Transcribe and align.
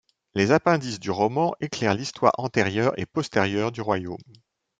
Les 0.33 0.49
appendices 0.51 0.99
du 0.99 1.11
roman 1.11 1.53
éclairent 1.61 1.93
l'histoire 1.93 2.33
antérieure 2.39 2.95
et 2.97 3.05
postérieure 3.05 3.71
du 3.71 3.81
royaume. 3.81 4.17